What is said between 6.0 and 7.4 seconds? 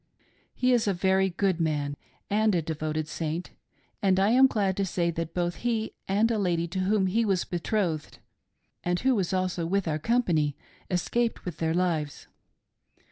and a lady to whom he